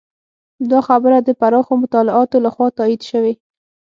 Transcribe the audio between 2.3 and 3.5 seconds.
لخوا تایید شوې.